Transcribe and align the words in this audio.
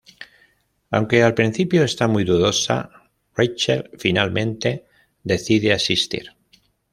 Aunque 0.89 1.21
al 1.21 1.35
principio 1.35 1.83
está 1.83 2.07
muy 2.07 2.23
dudosa, 2.23 2.89
Rachel 3.35 3.91
finalmente 3.99 4.87
decide 5.23 5.73
asistir. 5.73 6.35